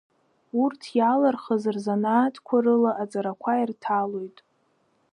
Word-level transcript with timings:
Урҭ 0.61 0.81
иалырхыз 0.97 1.63
рзанааҭқәа 1.75 2.57
рыла 2.63 2.91
аҵарақәа 3.03 3.51
ирҭалоит. 3.61 4.37